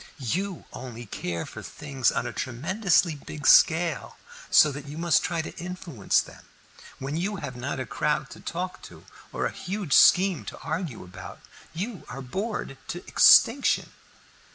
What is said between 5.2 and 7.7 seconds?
to influence them. When you have